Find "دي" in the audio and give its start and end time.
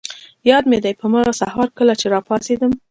0.83-0.93